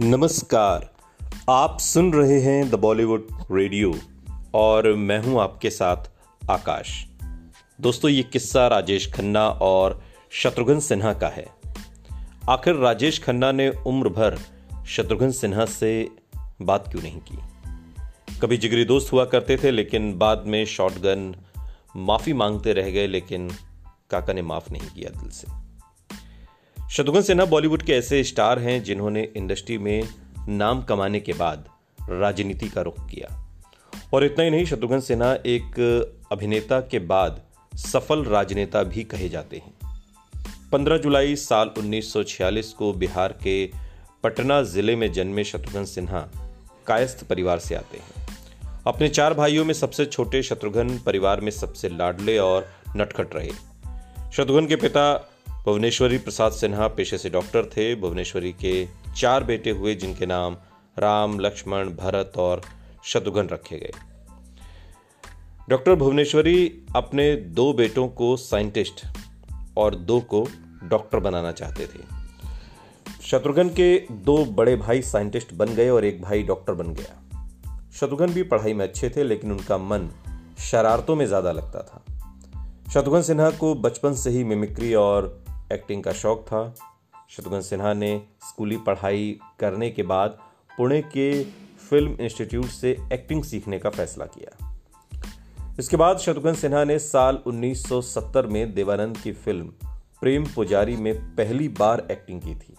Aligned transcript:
नमस्कार। 0.00 0.92
आप 1.50 1.78
सुन 1.80 2.12
रहे 2.12 2.40
हैं 2.40 2.70
द 2.70 2.74
बॉलीवुड 2.74 3.28
रेडियो 3.52 3.94
और 4.54 4.94
मैं 4.94 5.18
हूँ 5.18 5.40
आपके 5.40 5.70
साथ 5.70 5.96
आकाश। 6.50 7.06
दोस्तों, 7.80 8.10
ये 8.10 8.22
किस्सा 8.22 8.66
राजेश 8.66 9.12
खन्ना 9.12 9.48
और 9.48 10.02
शत्रुघ्न 10.30 10.80
सिन्हा 10.80 11.12
का 11.12 11.28
है। 11.28 11.46
आखिर 12.50 12.74
राजेश 12.74 13.24
खन्ना 13.24 13.52
ने 13.52 13.70
उम्र 13.70 14.08
भर 14.08 14.38
शत्रुघ्न 14.86 15.30
सिन्हा 15.30 15.64
से 15.64 16.08
बात 16.62 16.88
क्यों 16.90 17.02
नहीं 17.02 17.20
की? 17.20 17.38
कभी 18.40 18.56
जिगरी 18.56 18.84
दोस्त 18.84 19.12
हुआ 19.12 19.24
करते 19.24 19.56
थे, 19.56 19.70
लेकिन 19.70 20.18
बाद 20.18 20.44
में 20.46 20.66
शॉटगन 20.66 21.36
माफ़ी 21.96 22.32
मांगते 22.32 22.72
रह 22.72 22.90
गए, 22.90 23.06
लेकिन 23.06 23.50
काका 24.10 24.32
ने 24.32 24.42
माफ़ 24.42 24.72
नहीं 24.72 24.88
किया 24.88 25.20
दिल 25.20 25.30
से। 25.30 25.73
शत्रुघ्न 26.90 27.22
सिन्हा 27.22 27.46
बॉलीवुड 27.46 27.82
के 27.82 27.92
ऐसे 27.92 28.24
स्टार 28.24 28.58
हैं 28.58 28.82
जिन्होंने 28.82 29.32
इंडस्ट्री 29.36 29.78
में 29.78 30.08
नाम 30.48 30.82
कमाने 30.82 31.20
के 31.20 31.32
बाद 31.32 31.68
राजनीति 32.10 32.68
का 32.68 32.82
रुख 32.82 33.08
किया। 33.10 33.50
और 34.14 34.24
इतना 34.24 34.44
ही 34.44 34.50
नहीं, 34.50 34.64
शत्रुघ्न 34.64 35.00
सिन्हा 35.00 35.34
एक 35.34 35.80
अभिनेता 36.32 36.80
के 36.80 36.98
बाद 36.98 37.42
सफल 37.76 38.24
राजनेता 38.24 38.82
भी 38.82 39.04
कहे 39.04 39.28
जाते 39.28 39.56
हैं। 39.56 39.74
15 40.72 40.96
जुलाई 40.96 41.36
साल 41.36 41.70
1946 41.78 42.72
को 42.72 42.92
बिहार 42.92 43.32
के 43.32 43.70
पटना 44.22 44.62
ज़िले 44.62 44.96
में 44.96 45.12
जन्मे 45.12 45.44
शत्रुघ्न 45.44 45.84
सिन्हा 45.84 46.28
कायस्थ 46.86 47.24
परिवार 47.24 47.58
से 47.58 47.74
आते 47.74 47.98
हैं। 47.98 48.38
अपने 48.86 49.08
चार 49.08 49.34
भाइयों 49.34 49.64
में 49.64 49.74
सबसे 49.74 50.06
छोटे 50.06 50.42
शत्रुघ्न 50.42 50.98
परिवार 50.98 51.40
में 51.40 51.50
सबसे 51.50 51.88
लाडले 51.88 52.38
और 52.38 52.68
नटखट 52.96 53.34
रहे। 53.34 53.50
शत्रुघ्न 54.32 54.66
के 54.66 54.76
पिता 54.76 55.30
भुवनेश्वरी 55.64 56.18
प्रसाद 56.18 56.52
सिन्हा 56.52 56.88
पेशे 56.88 57.18
से 57.18 57.30
डॉक्टर 57.30 57.64
थे। 57.64 57.94
भुवनेश्वरी 57.94 58.52
के 58.52 58.88
चार 59.16 59.44
बेटे 59.44 59.70
हुए, 59.70 59.94
जिनके 59.94 60.26
नाम 60.26 60.56
राम, 60.98 61.38
लक्ष्मण, 61.40 61.88
भरत 61.88 62.32
और 62.36 62.60
शत्रुघ्न 63.04 63.46
रखे 63.48 63.76
गए। 63.76 63.92
डॉक्टर 65.68 65.94
भुवनेश्वरी 65.94 66.84
अपने 66.96 67.36
दो 67.36 67.72
बेटों 67.72 68.08
को 68.08 68.36
साइंटिस्ट 68.36 69.06
और 69.76 69.94
दो 69.94 70.20
को 70.20 70.46
डॉक्टर 70.84 71.18
बनाना 71.18 71.52
चाहते 71.52 71.86
थे। 71.86 72.02
शत्रुघ्न 73.22 73.68
के 73.68 74.06
दो 74.12 74.44
बड़े 74.44 74.76
भाई 74.76 75.02
साइंटिस्ट 75.02 75.54
बन 75.54 75.74
गए 75.74 75.88
और 75.88 76.04
एक 76.04 76.22
भाई 76.22 76.42
डॉक्टर 76.42 76.72
बन 76.72 76.92
गया। 76.94 77.20
शत्रुघ्न 77.92 78.26
भी 78.26 78.42
पढ़ाई 78.42 78.74
में 78.74 78.84
अच्छे 78.88 79.10
थे, 79.10 79.24
लेकिन 79.24 79.52
उनका 79.52 79.78
मन 79.78 80.10
शरारतों 80.70 81.16
में 81.16 81.26
ज़्यादा 81.26 81.52
लगता 81.52 81.82
था। 81.82 82.04
शत्रुघ्न 82.92 83.22
सिन्हा 83.22 83.50
को 83.50 83.74
बचपन 83.74 84.14
से 84.14 84.30
ही 84.30 84.44
मिमिक्री 84.44 84.94
और 84.94 85.44
एक्टिंग 85.72 86.04
का 86.04 86.12
शौक 86.12 86.42
था। 86.42 86.74
शत्रुघ्न 87.30 87.60
सिन्हा 87.60 87.92
ने 87.92 88.22
स्कूली 88.48 88.76
पढ़ाई 88.76 89.40
करने 89.58 89.90
के 89.90 90.02
बाद 90.02 90.38
पुणे 90.76 91.02
के 91.02 91.44
फ़िल्म 91.90 92.16
इंस्टीट्यूट 92.20 92.64
से 92.64 92.96
एक्टिंग 93.12 93.44
सीखने 93.44 93.78
का 93.78 93.90
फैसला 93.90 94.24
किया। 94.24 94.76
इसके 95.78 95.96
बाद 95.96 96.18
शत्रुघ्न 96.18 96.54
सिन्हा 96.54 96.84
ने 96.84 96.98
साल 96.98 97.42
1970 97.46 98.46
में 98.46 98.74
देवानंद 98.74 99.16
की 99.16 99.32
फ़िल्म 99.32 99.66
प्रेम 100.20 100.46
पुजारी 100.54 100.96
में 100.96 101.14
पहली 101.34 101.68
बार 101.68 102.08
एक्टिंग 102.10 102.42
की 102.42 102.54
थी। 102.54 102.74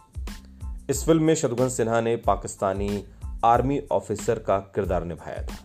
इस 0.90 1.06
फ़िल्म 1.06 1.24
में 1.24 1.36
शत्रुघ्न 1.36 1.70
सिन्हा 1.70 2.02
ने 2.02 2.16
पाकिस्तानी 2.16 3.06
आर्मी 3.46 3.82
ऑफिसर 3.92 4.40
का 4.40 4.60
किरदार 4.60 5.04
निभाया 5.04 5.44
था। 5.44 5.58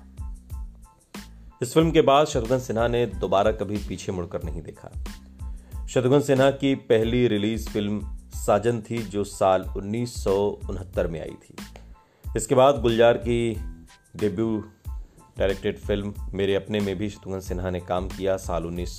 इस 1.62 1.74
फ़िल्म 1.74 1.90
के 1.90 2.02
बाद 2.02 2.26
शत्रुघ्न 2.26 2.58
सिन्हा 2.58 2.88
ने 2.88 3.06
दोबारा 3.06 3.52
कभी 3.52 3.78
पीछे 3.78 4.12
मुड़कर 4.12 4.44
नहीं 4.44 4.62
देखा। 4.62 4.90
शत्रुघ्न 5.90 6.20
सिन्हा 6.20 6.50
की 6.50 6.74
पहली 6.88 7.26
रिलीज़ 7.28 7.68
फ़िल्म 7.68 8.00
साजन 8.34 8.80
थी, 8.80 8.98
जो 8.98 9.24
साल 9.24 9.62
उन्नीस 9.76 10.12
सौ 10.24 10.34
उनहत्तर 10.70 11.06
में 11.06 11.20
आई 11.20 11.34
थी। 11.44 11.54
इसके 12.36 12.54
बाद 12.54 12.80
गुलजार 12.80 13.16
की 13.16 13.54
डेब्यू 14.16 14.46
डायरेक्टेड 15.38 15.78
फ़िल्म 15.78 16.14
मेरे 16.34 16.54
अपने 16.54 16.80
में 16.80 16.94
भी 16.98 17.08
शत्रुघ्न 17.10 17.40
सिन्हा 17.40 17.70
ने 17.70 17.80
काम 17.80 18.08
किया। 18.08 18.36
साल 18.36 18.66
उन्नीस 18.66 18.98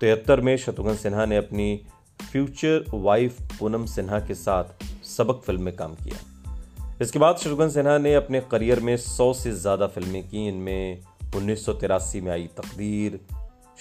तिहत्तर 0.00 0.40
में 0.40 0.56
शत्रुघ्न 0.56 0.94
सिन्हा 0.96 1.26
ने 1.26 1.36
अपनी 1.36 1.80
फ्यूचर 2.22 2.84
वाइफ 2.94 3.40
पूनम 3.58 3.84
सिन्हा 3.86 4.20
के 4.20 4.34
साथ 4.34 4.84
सबक 5.06 5.42
फ़िल्म 5.46 5.62
में 5.62 5.76
काम 5.76 5.94
किया। 5.94 6.96
इसके 7.02 7.18
बाद 7.18 7.36
शत्रुघ्न 7.36 7.68
सिन्हा 7.70 7.98
ने 7.98 8.14
अपने 8.14 8.40
करियर 8.50 8.80
में 8.80 8.96
सौ 8.96 9.32
से 9.32 9.52
ज़्यादा 9.52 9.86
फ़िल्में 9.86 10.22
की। 10.28 10.48
इनमें 10.48 11.02
उन्नीस 11.36 11.64
सौ 11.66 11.72
तिरासी 11.74 12.20
में 12.20 12.32
आई 12.32 12.48
तकदीर 12.56 13.20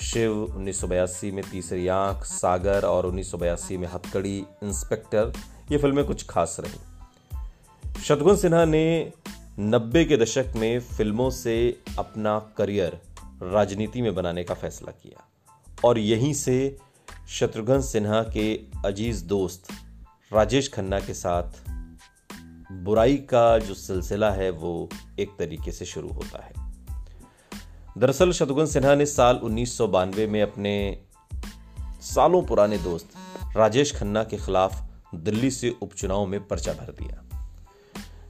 शिव, 0.02 0.44
उन्नीस 0.44 0.82
सौ 0.82 0.88
बयासी 0.88 1.32
में 1.32 1.44
तीसरी 1.52 1.88
आँख, 1.88 2.24
सागर 2.24 2.86
और 2.86 3.06
उन्नीस 3.06 3.32
सौ 3.32 3.38
बयासी 3.38 3.78
में 3.78 3.88
हथकड़ी, 3.88 4.38
इंस्पेक्टर, 4.38 5.34
ये 5.72 5.78
फ़िल्में 5.78 6.06
कुछ 6.06 6.26
खास 6.26 6.58
रही। 6.60 6.80
शत्रुघ्न 8.02 8.36
सिन्हा 8.36 8.66
ने 8.66 9.14
नब्बे 9.60 10.06
के 10.06 10.18
दशक 10.18 10.46
में 10.56 10.80
फ़िल्मों 10.80 11.30
से 11.30 11.82
अपना 12.00 12.54
करियर 12.58 13.02
राजनीति 13.44 14.02
में 14.02 14.16
बनाने 14.16 14.44
का 14.44 14.54
फैसला 14.54 14.92
किया। 14.92 15.28
और 15.86 15.98
यहीं 15.98 16.34
से 16.34 16.78
शत्रुघ्न 17.30 17.82
सिन्हा 17.82 18.24
के 18.24 18.62
अज़ीज़ 18.86 19.26
दोस्त 19.26 19.68
राजेश 20.34 20.74
खन्ना 20.74 21.00
के 21.00 21.14
साथ 21.14 21.70
बुराई 22.72 23.18
का 23.18 23.60
जो 23.60 23.74
सिलसिला 23.74 24.32
है, 24.32 24.50
वो 24.50 24.90
एक 25.20 25.30
तरीके 25.40 25.72
से 25.72 25.86
शुरू 25.86 26.10
होता 26.10 26.46
है। 26.46 26.67
दरअसल 27.98 28.32
शत्रुघ्न 28.32 28.66
सिन्हा 28.66 28.96
ने 28.96 29.06
साल 29.06 29.36
उन्नीस 29.36 29.78
सौ 29.78 29.88
बानवे 29.88 30.28
में 30.28 30.42
अपने 30.42 30.74
सालों 32.02 32.42
पुराने 32.44 32.78
दोस्त 32.78 33.58
राजेश 33.58 33.96
खन्ना 33.96 34.24
के 34.24 34.38
खिलाफ 34.38 34.76
दिल्ली 35.16 35.52
से 35.52 35.74
उपचुनाव 35.82 36.26
में 36.26 36.48
पर्चा 36.48 36.74
भर 36.74 36.92
दिया। 36.92 37.24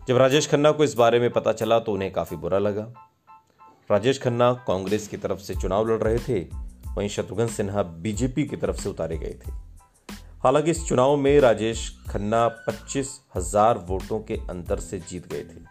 जब 0.08 0.18
राजेश 0.18 0.48
खन्ना 0.50 0.72
को 0.72 0.84
इस 0.84 0.94
बारे 0.94 1.20
में 1.20 1.30
पता 1.30 1.54
चला 1.54 1.80
तो 1.80 1.94
उन्हें 1.94 2.12
काफ़ी 2.14 2.38
बुरा 2.38 2.60
लगा। 2.60 2.88
राजेश 3.92 4.22
खन्ना 4.22 4.52
कांग्रेस 4.68 5.08
की 5.08 5.18
तरफ़ 5.18 5.40
से 5.40 5.56
चुनाव 5.56 5.88
लड़ 5.88 6.02
रहे 6.04 6.20
थे, 6.20 6.40
वहीं 6.98 7.10
शत्रुघ्न 7.10 7.48
सिन्हा 7.48 7.84
बीजेपी 7.84 8.46
की 8.46 8.56
तरफ़ 8.56 8.78
से 8.78 8.90
उतारे 8.90 9.18
गए 9.18 9.40
थे। 9.46 9.52
हालाँकि 10.44 10.72
इस 10.72 10.88
चुनाव 10.88 11.16
में 11.18 11.40
राजेश 11.40 11.90
खन्ना 12.10 12.48
पच्चीस 12.48 13.20
हज़ार 13.36 13.78
वोटों 13.78 14.20
के 14.20 14.40
अंतर 14.50 14.80
से 14.80 15.00
जीत 15.00 15.28
गए 15.28 15.44
थे। 15.44 15.62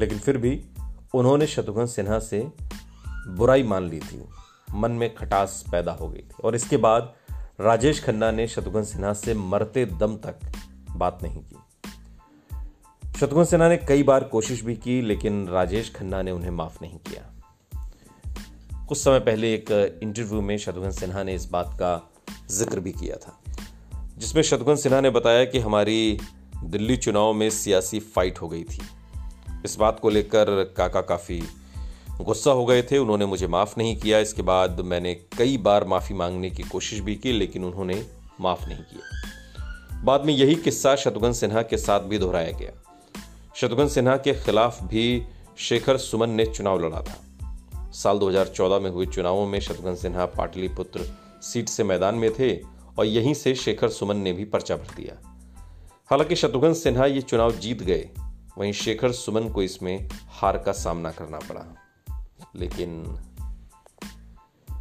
लेकिन 0.00 0.18
फिर 0.18 0.38
भी 0.38 0.64
उन्होंने 1.14 1.46
शत्रुघ्न 1.46 1.86
सिन्हा 1.86 2.18
से 2.18 2.46
बुराई 3.26 3.62
मान 3.62 3.88
ली 3.88 3.98
थी। 3.98 4.24
मन 4.74 4.90
में 4.90 5.14
खटास 5.14 5.64
पैदा 5.72 5.92
हो 5.92 6.08
गई 6.08 6.20
थी। 6.20 6.42
और 6.44 6.54
इसके 6.54 6.76
बाद 6.76 7.14
राजेश 7.60 8.04
खन्ना 8.04 8.30
ने 8.30 8.46
शत्रुघ्न 8.48 8.82
सिन्हा 8.84 9.12
से 9.12 9.34
मरते 9.34 9.84
दम 9.86 10.16
तक 10.16 10.52
बात 10.90 11.18
नहीं 11.22 11.42
की। 11.42 11.56
शत्रुघ्न 13.18 13.44
सिन्हा 13.44 13.68
ने 13.68 13.76
कई 13.76 14.02
बार 14.02 14.24
कोशिश 14.24 14.62
भी 14.62 14.74
की, 14.76 15.00
लेकिन 15.02 15.48
राजेश 15.48 15.92
खन्ना 15.94 16.22
ने 16.22 16.30
उन्हें 16.30 16.50
माफ़ 16.50 16.78
नहीं 16.82 16.98
किया। 16.98 17.32
कुछ 18.86 18.98
समय 18.98 19.20
पहले 19.20 19.54
एक 19.54 19.70
इंटरव्यू 20.02 20.40
में 20.40 20.58
शत्रुघ्न 20.58 20.90
सिन्हा 20.90 21.22
ने 21.22 21.34
इस 21.34 21.46
बात 21.50 21.74
का 21.74 22.10
ज़िक्र 22.50 22.80
भी 22.80 22.92
किया 22.92 23.16
था, 23.16 23.40
जिसमें 24.18 24.42
शत्रुघ्न 24.42 24.76
सिन्हा 24.76 25.00
ने 25.00 25.10
बताया 25.10 25.44
कि 25.44 25.58
हमारी 25.58 26.18
दिल्ली 26.64 26.96
चुनाव 26.96 27.32
में 27.32 27.50
सियासी 27.50 28.00
फाइट 28.00 28.40
हो 28.40 28.48
गई 28.48 28.64
थी। 28.64 28.80
इस 29.64 29.76
बात 29.76 30.00
को 30.00 30.10
लेकर 30.10 30.74
काका 30.76 31.00
काफ़ी 31.00 31.42
गुस्सा 32.24 32.50
हो 32.50 32.64
गए 32.64 32.82
थे, 32.82 32.98
उन्होंने 32.98 33.26
मुझे 33.26 33.46
माफ़ 33.46 33.74
नहीं 33.78 33.96
किया। 33.96 34.18
इसके 34.18 34.42
बाद 34.42 34.80
मैंने 34.80 35.14
कई 35.14 35.56
बार 35.56 35.84
माफ़ी 35.84 36.14
मांगने 36.14 36.50
की 36.50 36.62
कोशिश 36.62 37.00
भी 37.00 37.16
की, 37.16 37.32
लेकिन 37.32 37.64
उन्होंने 37.64 38.06
माफ़ 38.40 38.66
नहीं 38.66 38.78
किया। 38.78 39.26
बाद 40.04 40.24
में 40.24 40.34
यही 40.34 40.54
किस्सा 40.54 40.96
शत्रुघ्न 40.96 41.32
सिन्हा 41.32 41.62
के 41.62 41.76
साथ 41.76 42.00
भी 42.00 42.18
दोहराया 42.18 42.50
गया। 42.50 42.70
शत्रुघ्न 43.56 43.88
सिन्हा 43.88 44.16
के 44.16 44.34
खिलाफ 44.34 44.82
भी 44.82 45.22
शेखर 45.58 45.96
सुमन 45.96 46.30
ने 46.30 46.46
चुनाव 46.46 46.86
लड़ा 46.86 47.02
था। 47.02 47.22
साल 47.92 48.18
2014 48.18 48.78
में 48.78 48.90
हुए 48.90 49.06
चुनावों 49.06 49.46
में 49.46 49.60
शत्रुघ्न 49.60 49.94
सिन्हा 49.94 50.26
पाटलिपुत्र 50.26 51.00
सीट 51.42 51.68
से 51.68 51.84
मैदान 51.84 52.14
में 52.14 52.32
थे 52.32 52.60
और 52.98 53.04
यहीं 53.04 53.34
से 53.34 53.54
शेखर 53.54 53.88
सुमन 53.88 54.16
ने 54.16 54.32
भी 54.32 54.44
पर्चा 54.44 54.76
भर 54.76 54.94
दिया। 54.96 55.36
हालाँकि 56.10 56.36
शत्रुघ्न 56.36 56.74
सिन्हा 56.74 57.06
ये 57.06 57.20
चुनाव 57.20 57.52
जीत 57.52 57.82
गए, 57.82 58.08
वहीं 58.58 58.72
शेखर 58.72 59.12
सुमन 59.12 59.48
को 59.48 59.62
इसमें 59.62 60.08
हार 60.28 60.58
का 60.58 60.72
सामना 60.72 61.10
करना 61.10 61.38
पड़ा। 61.38 61.82
लेकिन 62.56 63.18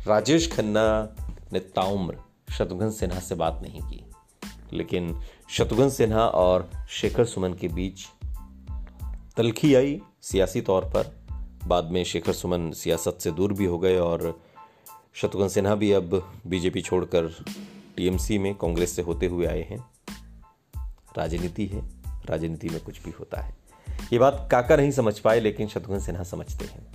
राजेश 0.07 0.51
खन्ना 0.51 1.16
ने 1.54 1.60
ताउम्र 1.60 2.18
शत्रुघ्न 2.54 2.92
सिन्हा 2.92 3.19
से 3.19 3.36
बात 3.36 3.60
नहीं 3.63 3.81
की। 3.81 4.06
लेकिन 4.74 5.22
शत्रुघ्न 5.50 5.89
सिन्हा 5.89 6.27
और 6.27 6.72
शेखर 6.89 7.25
सुमन 7.25 7.54
के 7.54 7.68
बीच 7.68 8.07
तलखी 9.38 9.75
आई 9.75 10.01
सियासी 10.22 10.62
तौर 10.62 10.86
पर। 10.86 11.25
बाद 11.68 11.86
में 11.86 12.04
शेखर 12.04 12.33
सुमन 12.33 12.72
सियासत 12.72 13.18
से 13.22 13.31
दूर 13.31 13.54
भी 13.54 13.66
हो 13.66 13.80
गए 13.80 13.98
और 13.98 14.42
शत्रुघ्न 15.13 15.48
सिन्हा 15.48 15.75
भी 15.75 15.92
अब 15.92 16.33
बीजेपी 16.48 16.81
छोड़कर 16.81 17.45
टीएमसी 17.98 18.38
में 18.38 18.56
कांग्रेस 18.56 18.95
से 18.95 19.01
होते 19.01 19.25
हुए 19.25 19.45
आए 19.45 19.62
हैं। 19.62 19.86
राजनीति 21.18 21.66
है, 21.66 21.89
राजनीति 22.25 22.69
में 22.69 22.83
कुछ 22.83 23.04
भी 23.04 23.12
होता 23.12 23.42
है। 23.42 23.57
ये 24.13 24.19
बात 24.19 24.50
काका 24.51 24.75
नहीं 24.75 24.92
समझ 24.92 25.19
पाए, 25.19 25.39
लेकिन 25.39 25.68
शत्रुघ्न 25.68 26.00
सिन्हा 26.00 26.24
समझते 26.24 26.66
हैं। 26.66 26.94